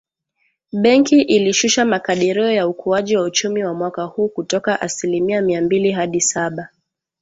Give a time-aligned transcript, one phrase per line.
[0.71, 6.21] Benki ilishusha makadirio ya ukuaji wa uchumi wa mwaka huu kutoka asili mia mbili hadi
[6.21, 6.69] saba.